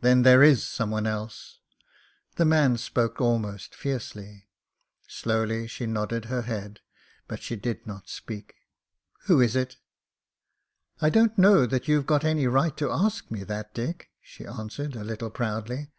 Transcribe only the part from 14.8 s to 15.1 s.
a